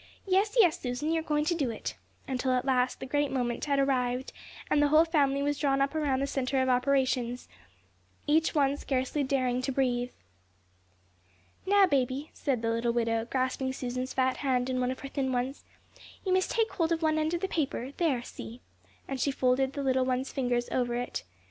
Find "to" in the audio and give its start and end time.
1.45-1.53, 9.61-9.71